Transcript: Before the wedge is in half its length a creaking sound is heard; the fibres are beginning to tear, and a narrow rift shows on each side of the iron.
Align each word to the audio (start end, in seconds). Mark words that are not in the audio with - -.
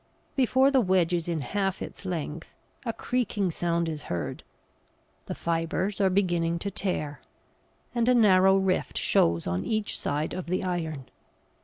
Before 0.35 0.71
the 0.71 0.81
wedge 0.81 1.13
is 1.13 1.29
in 1.29 1.41
half 1.41 1.79
its 1.79 2.05
length 2.07 2.55
a 2.87 2.91
creaking 2.91 3.51
sound 3.51 3.87
is 3.87 4.01
heard; 4.09 4.41
the 5.27 5.35
fibres 5.35 6.01
are 6.01 6.09
beginning 6.09 6.57
to 6.57 6.71
tear, 6.71 7.21
and 7.93 8.09
a 8.09 8.15
narrow 8.15 8.57
rift 8.57 8.97
shows 8.97 9.45
on 9.45 9.63
each 9.63 9.95
side 9.95 10.33
of 10.33 10.47
the 10.47 10.63
iron. 10.63 11.05